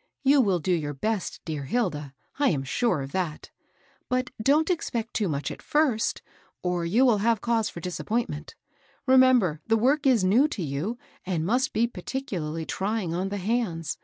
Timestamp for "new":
10.22-10.46